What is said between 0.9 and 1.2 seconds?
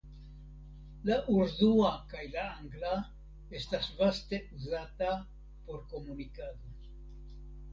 La